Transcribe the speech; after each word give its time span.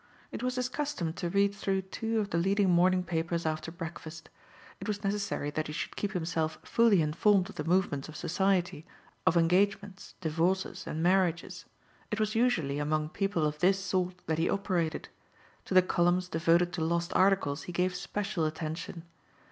It 0.31 0.41
was 0.41 0.55
his 0.55 0.67
custom 0.67 1.13
to 1.13 1.29
read 1.29 1.53
through 1.53 1.83
two 1.83 2.19
of 2.19 2.31
the 2.31 2.39
leading 2.39 2.71
morning 2.71 3.03
papers 3.03 3.45
after 3.45 3.71
breakfast. 3.71 4.31
It 4.79 4.87
was 4.87 5.03
necessary 5.03 5.51
that 5.51 5.67
he 5.67 5.73
should 5.73 5.95
keep 5.95 6.13
himself 6.13 6.57
fully 6.63 7.03
informed 7.03 7.49
of 7.49 7.55
the 7.57 7.63
movements 7.63 8.09
of 8.09 8.15
society, 8.15 8.83
of 9.27 9.37
engagements, 9.37 10.15
divorces 10.19 10.87
and 10.87 11.03
marriages. 11.03 11.65
It 12.09 12.19
was 12.19 12.33
usually 12.33 12.79
among 12.79 13.09
people 13.09 13.45
of 13.45 13.59
this 13.59 13.77
sort 13.79 14.15
that 14.25 14.39
he 14.39 14.49
operated. 14.49 15.09
To 15.65 15.75
the 15.75 15.83
columns 15.83 16.27
devoted 16.29 16.73
to 16.73 16.81
lost 16.83 17.13
articles 17.15 17.61
he 17.69 17.71
gave 17.71 17.93
special 17.93 18.45
attention. 18.45 19.03